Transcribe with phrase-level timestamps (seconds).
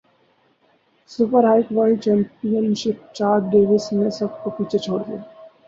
[1.11, 5.19] super bike world championship Chaz Davies نے سب کو پیچھے چھوڑ دیا